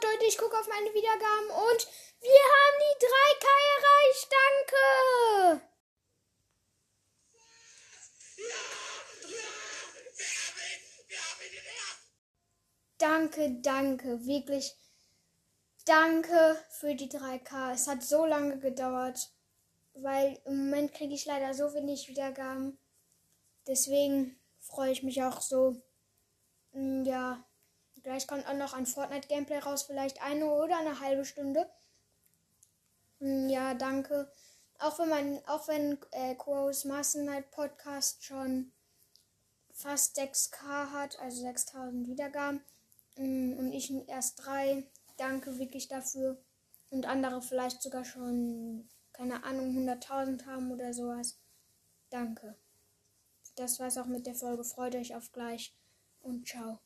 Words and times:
Wort, 0.00 0.12
Leute. 0.12 0.24
Ich 0.26 0.38
gucke 0.38 0.56
auf 0.58 0.68
meine 0.68 0.92
Wiedergaben 0.94 1.50
und 1.50 1.88
wir 2.20 2.42
haben 2.52 2.78
die 2.80 2.96
3K 3.06 3.46
erreicht. 3.76 4.28
Danke. 4.58 5.62
Danke, 12.98 13.60
danke, 13.62 14.26
wirklich 14.26 14.76
danke 15.86 16.62
für 16.68 16.94
die 16.94 17.08
3K. 17.08 17.72
Es 17.72 17.88
hat 17.88 18.02
so 18.02 18.26
lange 18.26 18.58
gedauert, 18.58 19.32
weil 19.94 20.38
im 20.44 20.66
Moment 20.66 20.92
kriege 20.92 21.14
ich 21.14 21.24
leider 21.24 21.54
so 21.54 21.72
wenig 21.74 22.08
Wiedergaben. 22.08 22.78
Deswegen 23.66 24.38
freue 24.60 24.92
ich 24.92 25.02
mich 25.02 25.22
auch 25.22 25.40
so. 25.40 25.82
Mm, 26.72 27.04
ja, 27.04 27.44
gleich 28.02 28.26
kommt 28.26 28.46
auch 28.46 28.54
noch 28.54 28.72
ein 28.72 28.86
Fortnite-Gameplay 28.86 29.58
raus, 29.58 29.82
vielleicht 29.82 30.22
eine 30.22 30.46
oder 30.46 30.78
eine 30.78 31.00
halbe 31.00 31.24
Stunde. 31.24 31.68
Mm, 33.20 33.48
ja, 33.48 33.74
danke. 33.74 34.30
Auch 34.78 34.98
wenn 34.98 35.08
mein, 35.08 35.46
auch 35.46 35.68
wenn 35.68 35.98
äh, 36.12 36.34
Crows 36.34 36.84
Master 36.84 37.22
Night 37.22 37.50
Podcast 37.50 38.24
schon 38.24 38.72
fast 39.72 40.18
6k 40.18 40.92
hat, 40.92 41.18
also 41.20 41.42
6000 41.42 42.06
Wiedergaben. 42.06 42.62
Mm, 43.16 43.58
und 43.58 43.72
ich 43.72 43.92
erst 44.08 44.44
drei. 44.44 44.84
Danke 45.16 45.58
wirklich 45.58 45.88
dafür. 45.88 46.38
Und 46.90 47.06
andere 47.06 47.42
vielleicht 47.42 47.82
sogar 47.82 48.04
schon, 48.04 48.88
keine 49.12 49.44
Ahnung, 49.44 49.76
100.000 49.76 50.46
haben 50.46 50.72
oder 50.72 50.92
sowas. 50.94 51.38
Danke. 52.08 52.56
Das 53.56 53.78
war's 53.78 53.98
auch 53.98 54.06
mit 54.06 54.26
der 54.26 54.34
Folge. 54.34 54.64
Freut 54.64 54.94
euch 54.94 55.14
auf 55.14 55.32
gleich 55.32 55.74
und 56.22 56.48
ciao. 56.48 56.80